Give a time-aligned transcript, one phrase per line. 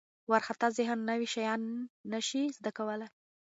[0.29, 1.61] وارخطا ذهن نوي شیان
[2.11, 3.07] نه شي زده کولی.